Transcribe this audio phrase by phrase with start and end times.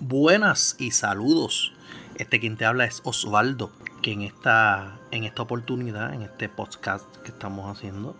[0.00, 1.72] Buenas y saludos.
[2.16, 3.70] Este quien te habla es Osvaldo,
[4.02, 8.16] que en esta, en esta oportunidad, en este podcast que estamos haciendo,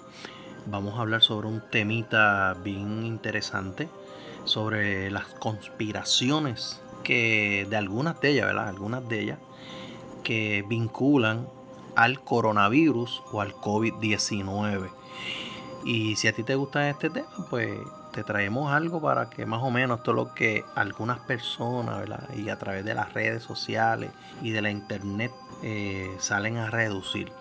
[0.67, 3.89] vamos a hablar sobre un temita bien interesante,
[4.45, 8.69] sobre las conspiraciones que de algunas de ellas, ¿verdad?
[8.69, 9.39] Algunas de ellas
[10.23, 11.49] que vinculan
[11.97, 14.91] al coronavirus o al COVID-19.
[15.85, 17.77] Y si a ti te gusta este tema, pues
[18.15, 22.07] te traemos algo para que más o menos todo lo que algunas personas.
[22.37, 24.11] Y a través de las redes sociales
[24.41, 25.33] y de la internet
[25.63, 27.33] eh, salen a reducir.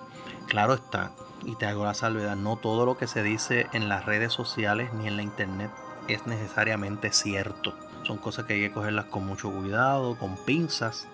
[0.47, 1.11] Claro está,
[1.45, 4.91] y te hago la salvedad, no todo lo que se dice en las redes sociales
[4.93, 5.69] ni en la internet
[6.07, 7.73] es necesariamente cierto.
[8.03, 11.07] Son cosas que hay que cogerlas con mucho cuidado, con pinzas,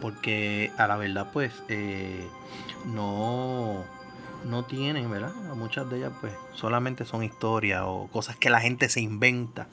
[0.00, 2.28] porque a la verdad pues eh,
[2.84, 3.84] no
[4.44, 5.32] no tienen, ¿verdad?
[5.54, 9.68] Muchas de ellas pues solamente son historias o cosas que la gente se inventa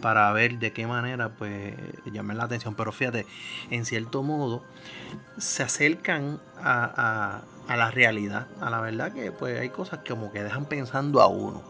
[0.00, 1.74] para ver de qué manera pues
[2.06, 2.74] llamar la atención.
[2.74, 3.26] Pero fíjate,
[3.70, 4.62] en cierto modo
[5.38, 10.32] se acercan a, a, la realidad, a la verdad que pues hay cosas que como
[10.32, 11.62] que dejan pensando a uno.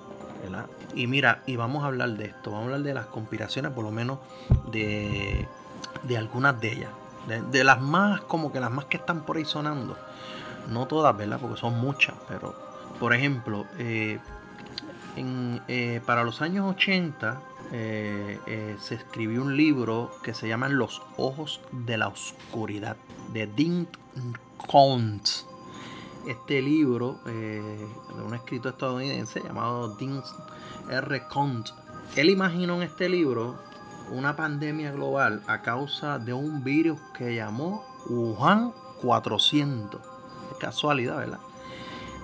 [0.42, 0.66] ¿verdad?
[0.94, 3.83] Y mira, y vamos a hablar de esto, vamos a hablar de las conspiraciones, por
[3.83, 4.20] lo menos
[4.70, 5.48] de,
[6.05, 6.90] de algunas de ellas,
[7.27, 9.96] de, de las más, como que las más que están por ahí sonando
[10.69, 11.38] no todas, ¿verdad?
[11.41, 12.55] Porque son muchas, pero
[12.98, 14.19] por ejemplo, eh,
[15.16, 21.61] eh, para los años 80 eh, se escribió un libro que se llama Los Ojos
[21.70, 22.96] de la Oscuridad,
[23.33, 23.86] de Dean
[24.56, 25.46] Koontz.
[26.27, 30.22] Este libro de un escritor estadounidense llamado Dean
[30.91, 31.22] R.
[31.28, 31.72] Koontz,
[32.16, 33.56] él imaginó en este libro
[34.11, 40.17] una pandemia global a causa de un virus que llamó Wuhan 400
[40.59, 41.41] casualidad, ¿verdad?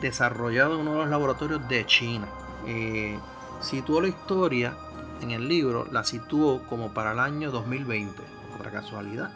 [0.01, 2.29] Desarrollado en uno de los laboratorios de China.
[2.67, 3.19] Eh,
[3.61, 4.77] situó la historia
[5.21, 8.23] en el libro, la situó como para el año 2020,
[8.55, 9.33] otra casualidad.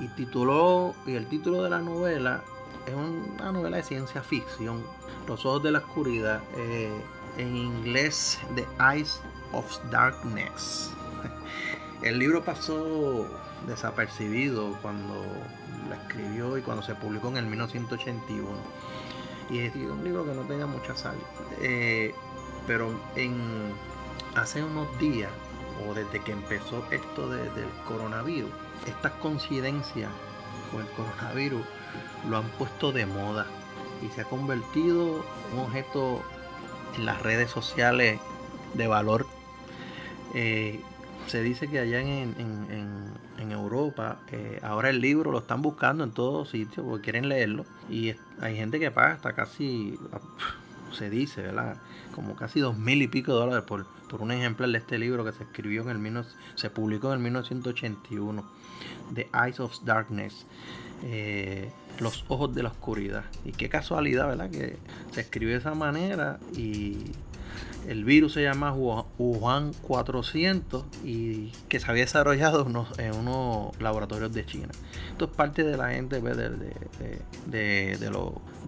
[0.00, 2.42] Y tituló, y el título de la novela
[2.86, 4.82] es una novela de ciencia ficción,
[5.26, 6.90] Los Ojos de la Oscuridad, eh,
[7.36, 9.20] en inglés The Eyes
[9.52, 10.90] of Darkness.
[12.02, 13.26] El libro pasó
[13.66, 15.14] desapercibido cuando
[15.88, 18.48] la escribió y cuando se publicó en el 1981.
[19.50, 21.16] Y es un libro que no tenga mucha sal.
[21.60, 22.14] Eh,
[22.66, 23.72] pero en
[24.34, 25.30] hace unos días,
[25.86, 28.50] o desde que empezó esto del coronavirus,
[28.86, 30.10] estas coincidencias
[30.70, 31.62] con el coronavirus
[32.28, 33.46] lo han puesto de moda
[34.02, 36.22] y se ha convertido un objeto
[36.96, 38.20] en las redes sociales
[38.74, 39.26] de valor.
[40.34, 40.80] Eh,
[41.26, 42.99] se dice que allá en,
[43.70, 47.64] Europa, eh, ahora el libro lo están buscando en todos sitios porque quieren leerlo.
[47.88, 49.98] Y hay gente que paga hasta casi,
[50.92, 51.76] se dice, ¿verdad?
[52.14, 55.24] Como casi dos mil y pico de dólares por, por un ejemplar de este libro
[55.24, 56.24] que se escribió en el
[56.56, 58.44] se publicó en el 1981,
[59.14, 60.46] The Eyes of Darkness.
[61.02, 63.24] Eh, los ojos de la oscuridad.
[63.44, 64.50] Y qué casualidad, ¿verdad?
[64.50, 64.78] Que
[65.12, 67.12] se escribió de esa manera y
[67.90, 72.64] el virus se llama Wuhan 400 y que se había desarrollado
[72.98, 74.68] en unos laboratorios de China.
[75.10, 76.50] Esto es parte de la gente pues, de,
[77.46, 78.10] de, de,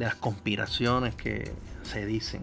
[0.00, 1.52] las conspiraciones que
[1.84, 2.42] se dicen.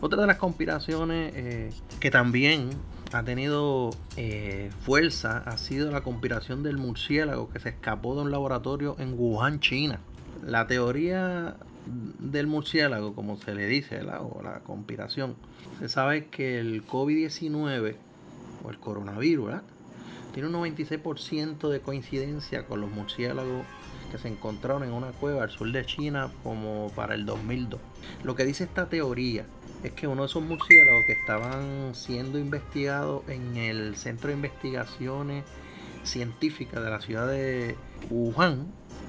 [0.00, 1.70] Otra de las conspiraciones eh,
[2.00, 2.70] que también
[3.12, 8.30] ha tenido eh, fuerza ha sido la conspiración del murciélago que se escapó de un
[8.30, 10.00] laboratorio en Wuhan, China.
[10.44, 11.56] La teoría
[11.86, 15.36] del murciélago, como se le dice, o la conspiración,
[15.78, 17.96] se sabe que el COVID-19
[18.64, 19.54] o el coronavirus
[20.32, 23.64] tiene un 96% de coincidencia con los murciélagos
[24.10, 27.80] que se encontraron en una cueva al sur de China como para el 2002.
[28.24, 29.44] Lo que dice esta teoría
[29.82, 35.44] es que uno de esos murciélagos que estaban siendo investigados en el Centro de Investigaciones
[36.08, 37.76] Científicas de la ciudad de
[38.10, 38.66] Wuhan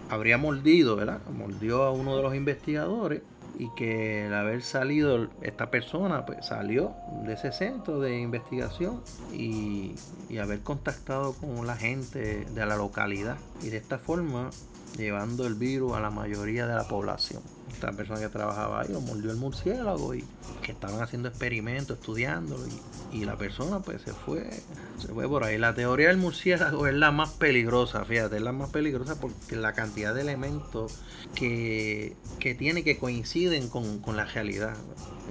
[0.09, 1.21] habría mordido, ¿verdad?
[1.31, 3.21] Mordió a uno de los investigadores
[3.57, 6.93] y que al haber salido esta persona, pues salió
[7.25, 9.01] de ese centro de investigación
[9.33, 9.95] y,
[10.29, 14.49] y haber contactado con la gente de la localidad y de esta forma
[14.97, 17.41] llevando el virus a la mayoría de la población.
[17.71, 20.23] Esta persona que trabajaba ahí lo mordió el murciélago y
[20.61, 22.63] que estaban haciendo experimentos, estudiándolo
[23.11, 24.49] y, la persona pues se fue,
[24.99, 25.57] se fue por ahí.
[25.57, 29.73] La teoría del murciélago es la más peligrosa, fíjate, es la más peligrosa porque la
[29.73, 30.99] cantidad de elementos
[31.35, 32.15] que,
[32.57, 34.75] tiene que coinciden con, la realidad.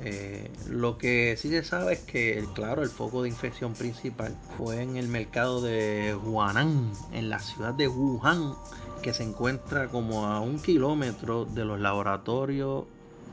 [0.04, 4.80] Eh, lo que sí se sabe es que, claro, el foco de infección principal fue
[4.82, 8.54] en el mercado de Huanan, en la ciudad de Wuhan
[9.02, 12.84] que se encuentra como a un kilómetro de los laboratorios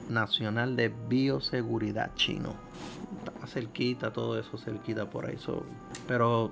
[0.09, 2.53] nacional de bioseguridad chino.
[3.19, 5.37] estaba cerquita, todo eso cerquita por ahí.
[6.07, 6.51] pero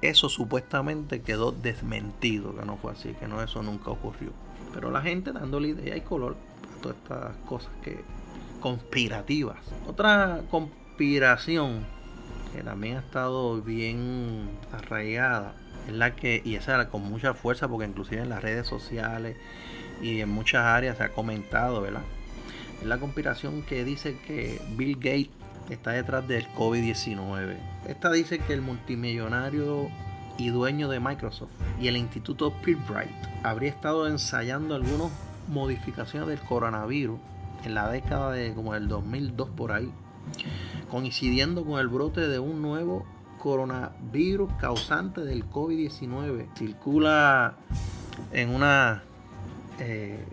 [0.00, 4.30] eso supuestamente quedó desmentido, que no fue así, que no, eso nunca ocurrió.
[4.72, 6.36] Pero la gente dándole idea y color
[6.78, 8.02] a todas estas cosas que
[8.60, 9.58] conspirativas.
[9.86, 11.84] Otra conspiración
[12.54, 15.54] que también ha estado bien arraigada
[15.90, 19.36] es la que, y esa con mucha fuerza, porque inclusive en las redes sociales
[20.00, 22.02] y en muchas áreas se ha comentado, ¿verdad?
[22.80, 25.30] Es la conspiración que dice que Bill Gates
[25.68, 27.56] está detrás del COVID-19.
[27.86, 29.90] Esta dice que el multimillonario
[30.38, 31.50] y dueño de Microsoft
[31.80, 33.10] y el Instituto Pirbright
[33.42, 35.10] habría estado ensayando algunas
[35.48, 37.18] modificaciones del coronavirus
[37.64, 39.90] en la década de como el 2002 por ahí,
[40.90, 43.04] coincidiendo con el brote de un nuevo
[43.40, 46.46] coronavirus causante del COVID-19.
[46.56, 47.54] Circula
[48.32, 49.02] en una
[49.80, 50.24] eh,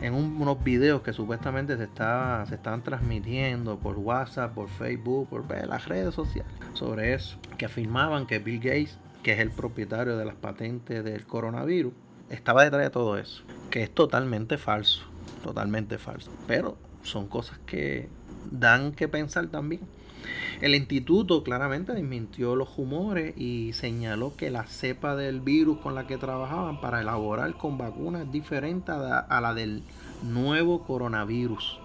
[0.00, 5.88] en unos videos que supuestamente se, estaba, se transmitiendo por WhatsApp, por Facebook, por las
[5.88, 10.34] redes sociales sobre eso, que afirmaban que Bill Gates, que es el propietario de las
[10.34, 11.94] patentes del coronavirus,
[12.28, 15.06] estaba detrás de todo eso, que es totalmente falso,
[15.42, 18.08] totalmente falso, pero son cosas que
[18.50, 19.80] dan que pensar también.
[20.60, 26.06] El instituto claramente desmintió los humores y señaló que la cepa del virus con la
[26.06, 29.82] que trabajaban para elaborar con vacunas es diferente a la del
[30.22, 31.78] nuevo coronavirus.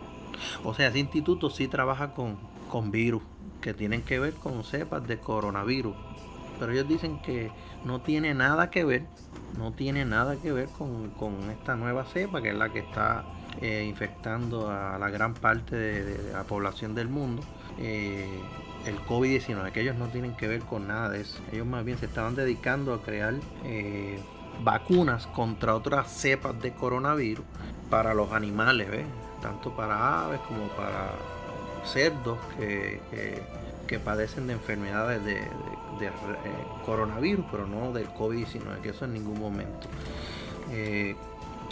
[0.63, 2.37] O sea, ese instituto sí trabaja con,
[2.69, 3.21] con virus
[3.61, 5.95] que tienen que ver con cepas de coronavirus.
[6.59, 7.51] Pero ellos dicen que
[7.85, 9.03] no tiene nada que ver,
[9.57, 13.23] no tiene nada que ver con, esta nueva cepa, que es la que está
[13.61, 17.43] eh, infectando a la gran parte de, la población del mundo.
[17.79, 18.27] Eh,
[18.85, 21.39] el COVID-19, que ellos no tienen que ver con nada de eso.
[21.51, 24.19] Ellos más bien se estaban dedicando a crear eh,
[24.63, 27.45] vacunas contra otras cepas de coronavirus
[27.89, 28.87] para los animales,
[29.41, 31.11] tanto para aves como para
[31.85, 36.19] cerdos que, padecen de enfermedades de, eh,
[36.85, 39.87] coronavirus, pero no del COVID-19, que eso en ningún momento.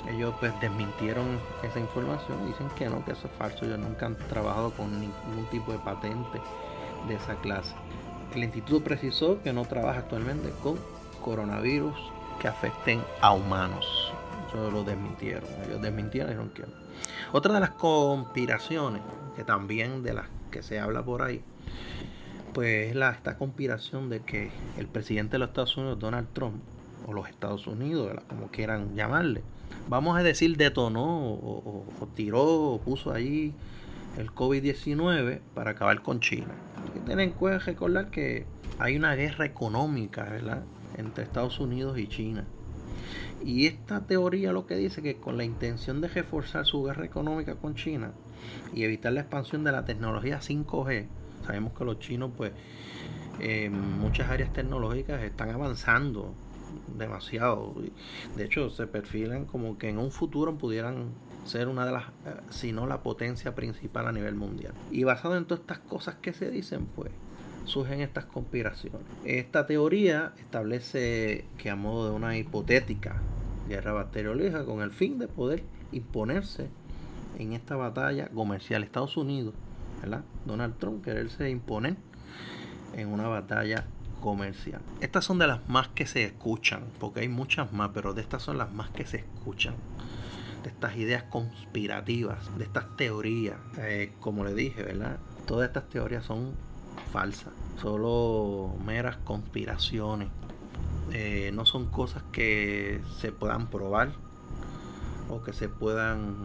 [0.08, 4.16] Ellos pues desmintieron esa información, dicen que no, que eso es falso, ellos nunca han
[4.16, 6.40] trabajado con ningún tipo de patente
[7.08, 7.74] de esa clase.
[8.34, 10.78] El instituto precisó que no trabaja actualmente con
[11.22, 11.96] coronavirus
[12.40, 14.14] que afecten a humanos.
[14.48, 15.44] Eso lo desmintieron.
[15.68, 16.64] Ellos desmintieron y que
[17.32, 19.02] Otra de las conspiraciones,
[19.36, 21.44] que también de las que se habla por ahí,
[22.54, 26.62] pues es esta conspiración de que el presidente de los Estados Unidos, Donald Trump,
[27.10, 29.42] o los Estados Unidos, como quieran llamarle,
[29.88, 31.86] vamos a decir, detonó o,
[32.16, 33.54] tiró o puso ahí
[34.18, 36.54] el COVID-19 para acabar con China.
[36.84, 38.46] Hay que tener en cuenta recordar que
[38.78, 40.28] hay una guerra económica,
[40.98, 42.46] entre Estados Unidos y China.
[43.44, 47.56] Y esta teoría lo que dice que con la intención de reforzar su guerra económica
[47.56, 48.12] con China
[48.74, 51.08] y evitar la expansión de la tecnología 5G,
[51.46, 52.52] sabemos que los chinos pues
[53.40, 56.36] en muchas áreas tecnológicas están avanzando
[56.98, 57.74] demasiado.
[58.36, 61.10] De hecho, se perfilan como que en un futuro pudieran
[61.46, 64.74] ser una de las, eh, si no la potencia principal a nivel mundial.
[64.92, 67.12] Y basado en todas estas cosas que se dicen, pues
[67.66, 69.02] surgen estas conspiraciones.
[69.26, 73.22] Esta teoría establece que a modo de una hipotética
[73.68, 76.68] guerra bacteriológica con el fin de poder imponerse
[77.38, 79.54] en esta batalla comercial Estados Unidos,
[80.02, 80.24] ¿verdad?
[80.46, 81.96] Donald Trump quererse imponer
[82.96, 83.86] en una batalla
[84.20, 84.82] comercial.
[85.02, 88.44] Estas son de las más que se escuchan, porque hay muchas más, pero de estas
[88.44, 89.76] son las más que se escuchan.
[90.64, 95.18] De estas ideas conspirativas, de estas teorías, eh, como le dije, ¿verdad?
[95.46, 96.54] Todas estas teorías son
[97.12, 100.28] falsas, solo meras conspiraciones.
[101.12, 104.12] Eh, no son cosas que se puedan probar
[105.30, 106.36] o que se puedan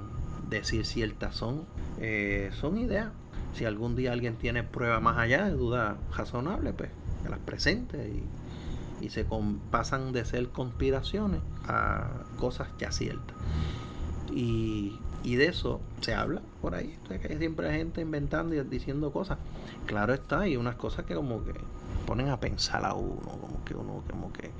[0.48, 1.64] decir ciertas son.
[1.98, 3.08] Eh, son ideas.
[3.54, 6.90] Si algún día alguien tiene pruebas más allá de duda razonable, pues
[7.24, 9.26] que las presente y, y se
[9.72, 13.36] pasan de ser conspiraciones a cosas ya ciertas.
[14.32, 16.96] Y y de eso se habla por ahí.
[17.08, 19.38] que siempre gente inventando y diciendo cosas.
[19.86, 21.54] Claro está, hay unas cosas que como que
[22.04, 24.50] ponen a pensar a uno, como que uno como que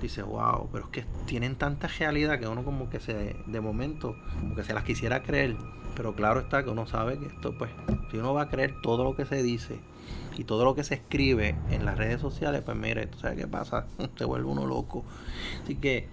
[0.00, 4.16] dice, wow, pero es que tienen tanta realidad que uno como que se, de momento,
[4.38, 5.56] como que se las quisiera creer.
[5.94, 7.70] Pero claro está que uno sabe que esto, pues,
[8.10, 9.78] si uno va a creer todo lo que se dice
[10.36, 13.46] y todo lo que se escribe en las redes sociales, pues mire, ¿tú sabes qué
[13.46, 13.86] pasa?
[14.16, 15.04] Se vuelve uno loco.
[15.62, 16.08] Así que,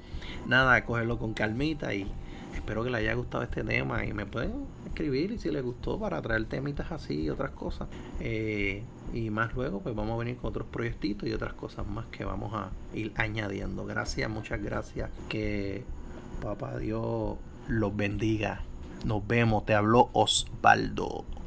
[0.47, 2.11] nada, cogerlo con calmita y
[2.59, 5.99] espero que les haya gustado este tema y me pueden escribir y si les gustó
[5.99, 7.87] para traer temitas así y otras cosas.
[8.19, 12.05] Eh, y más luego pues vamos a venir con otros proyectitos y otras cosas más
[12.07, 13.85] que vamos a ir añadiendo.
[13.85, 15.09] Gracias, muchas gracias.
[15.27, 15.83] Que
[16.41, 17.37] papá Dios
[17.67, 18.61] los bendiga.
[19.05, 19.65] Nos vemos.
[19.65, 21.38] Te habló Osvaldo.